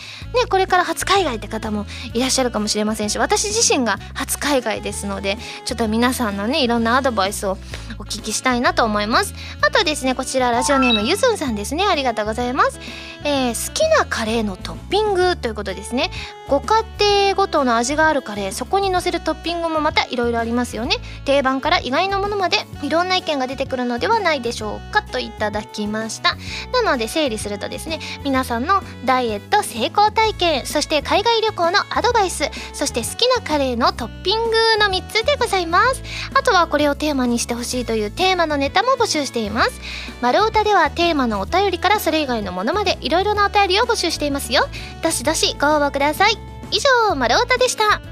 [0.49, 7.57] これから初海外って方もいらっしゃるかもしれませんし私自身が初海外ですのでちょっと皆さんのねいろんなアドバイスを
[7.99, 9.35] お聞きしたいなと思います。
[9.61, 11.85] あとですねこちらラジオネームゆずんさんですね。
[11.85, 12.81] ありがとうございます、
[13.25, 16.11] えー、好きなカレーのトッピングということですね。
[16.49, 20.97] ご家庭ごとの味があるカレーそこにのせるトッピングもまたいろいろありますよね。
[21.25, 26.37] 定番から意外なものまでいろんな意見が出てくるのではないでしょうかといただきました。
[26.73, 36.03] なので整理するとですね皆さんのダイエット成功体験そして海外旅行のアドバイスそして好きなカレーのトッピングの3つでございます。
[36.35, 39.81] あとはこれをテーマにしてほしいというテーマのネタも募集しています。
[40.21, 44.65] 丸太ではテーマのお便りからそれ以外のものまでいろいろなお便りを募集していますよ。
[45.03, 46.39] どしどしご応募ください。
[46.71, 48.12] 以上丸太でした。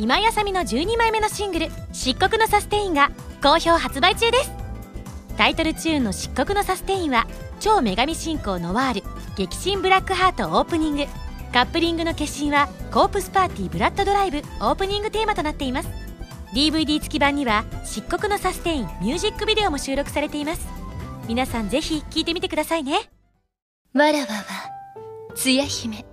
[0.00, 3.10] 今井あさみの12枚目のシングル「漆黒のサステイン」が
[3.42, 4.50] 好評発売中です。
[5.36, 7.26] タイトルチューンの「漆黒のサステイン」は
[7.60, 9.02] 超女神信仰ノワール
[9.36, 11.04] 激震ブラックハートオープニング。
[11.52, 15.90] カップリングの決心はコープスパーティーブラッドドライブオープニングテーマとなっています。
[16.54, 20.66] DVD 付き版には漆黒のサステインミュージックビデオも収録されています。
[21.28, 23.10] 皆さんぜひ聴いてみてくださいね。
[23.92, 24.44] わらわは
[25.34, 26.06] つや姫。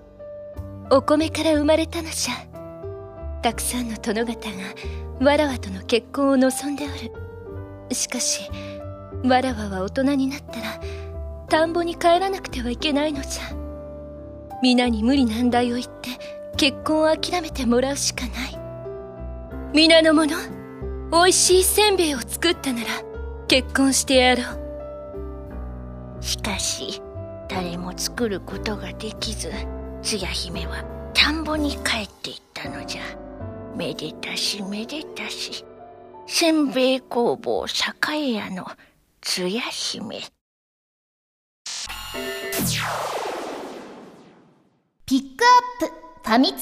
[0.92, 2.57] お米から生まれたのじゃ。
[3.42, 7.96] たくさんの殿方がわらわとの結婚を望んでおる。
[7.96, 8.50] しかし
[9.24, 10.80] わらわは大人になったら
[11.48, 13.44] 田んぼに帰らなくてはいけないのじゃ
[14.62, 16.10] 皆に無理難題を言って
[16.58, 18.60] 結婚を諦めてもらうしかない。
[19.74, 20.36] 皆の者
[21.12, 22.88] 美味しいせんべいを作ったなら
[23.48, 26.24] 結婚してやろう。
[26.24, 27.02] しかし
[27.48, 29.52] 誰も作ることができず
[30.02, 33.27] つや姫は田んぼに帰っていったのじゃ。
[33.78, 35.64] めでたしめでたし
[36.26, 37.68] せんべい工房
[38.12, 38.66] 栄屋の
[39.22, 40.22] つや姫
[45.06, 45.94] ピックアップ
[46.28, 46.62] ファミ通ニュー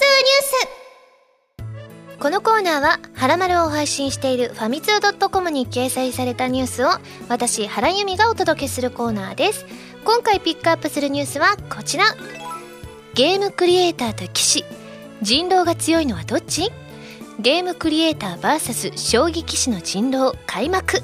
[2.18, 6.90] スこのコーナーは、はらまるを配信しているファミツー .com に掲載されたニュースを、
[7.28, 9.66] 私、原由美がお届けするコーナーです。
[10.06, 12.06] 今回ピックアップするニュースはこちら。
[13.16, 14.64] ゲームクリエイターと騎士。
[15.22, 16.72] 人狼が強いのはどっち？
[17.40, 21.04] ゲームクリエイター VS 将棋棋士の人狼開幕。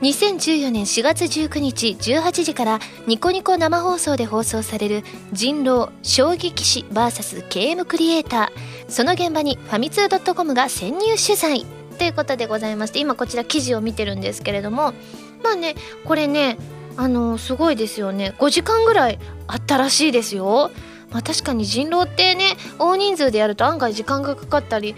[0.00, 5.02] 2014年4月19日18時からニコニコ生放送で放送される
[5.32, 8.90] 人狼将棋棋士 VS ゲームクリエイター。
[8.90, 11.66] その現場にファミツー .com が潜入取材。
[11.98, 14.94] ということでございまして今こちら記事を見てるんですけれども。
[15.44, 15.74] まあね
[16.04, 16.56] これね
[16.96, 18.34] あのすごいですよね。
[18.38, 20.70] 5時間ぐらいあったらしいですよ。
[21.10, 24.94] まあ確かに人狼ってね大人数でやると案外時間がかかったり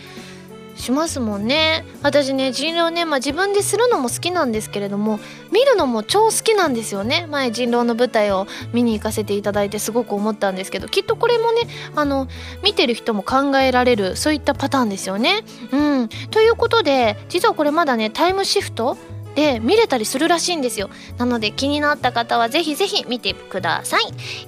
[0.81, 1.85] しますもんね。
[2.03, 5.21] 私ね人狼ね、まあ、自分でするのも好きなんですけれども
[5.53, 7.27] 見るのも超好きなんですよね。
[7.31, 11.63] 前人狼の舞台を見に行かせていただいてすごく思ったんですけどきっとこれもね
[11.95, 12.29] あの
[12.65, 15.45] 見てる人も考えられるそういったパターンですよね。
[15.71, 18.97] うん、ということで実はこれまだねタイムシフト
[19.35, 20.91] で見れたりするらしいんですよ。
[21.18, 24.03] なので気になった方はぜひぜひ見てください。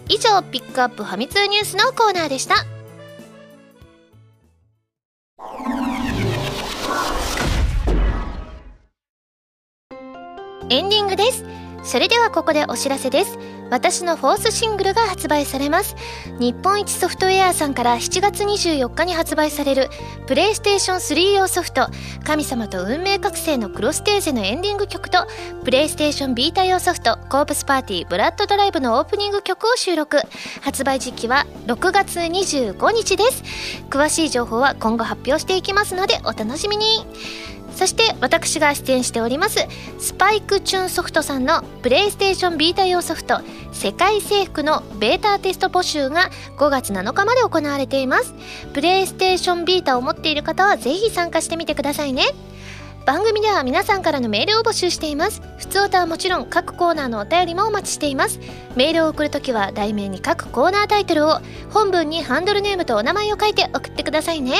[0.09, 2.55] 以上ピックアップファミ通ニュースのコーナーでした。
[10.71, 11.45] エンディングです。
[11.85, 13.39] それではここでお知らせです。
[13.71, 15.97] 私のフォースシングルが発売されます。
[16.39, 19.89] 日本一ソフトウェアさんから7月24日に発売される
[20.27, 21.89] プレイステーション3用ソフト
[22.25, 25.27] 神様と運命覚醒のクロステーゼのエンディング曲と
[25.65, 30.21] プレイステーションビータ用ソフトコープスパーティーブラッドドライブのオープニング曲を収録。
[30.61, 33.43] 発売時期は6月25日です。
[33.91, 37.07] 詳しい情報は今後発表していきますのでお楽しみに。
[37.75, 39.67] そして私が出演しております
[39.99, 43.41] スパイクチューンソフトさんのプレイステーションビータ用ソフト
[43.73, 48.35] 世界征服のベータテスト募集が5月7日まで行われています。
[48.73, 52.25] プレイステーションビータを持っている方はぜひ参加してみてくださいね。
[53.05, 55.43] 番組では皆さんからのメールを募集しています。
[55.59, 58.39] 普通歌はもちろん各コーナーのお便りもお待ちしています。
[58.77, 64.55] メールを送るときは題名に各コーナータイトルを本文にハンドルネームとお名前を書いて送ってくださいね。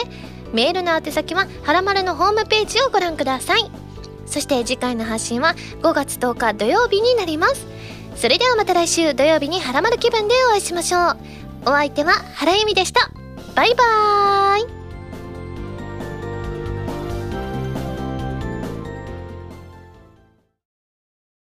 [0.53, 3.71] メールの宛先ははらまるのホームページをご覧ください。
[4.27, 7.67] そして次回の発信は5月10日土曜日になります。
[8.17, 11.17] それではまた来週土曜日にはらまる気分でお会いしましょう。
[11.65, 13.11] お相手は原由美でした。
[13.55, 14.82] バイバーイ。